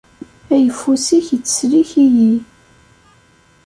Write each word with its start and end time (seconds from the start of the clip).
Ayeffus-ik 0.53 1.27
ittsellik-iyi. 1.37 2.33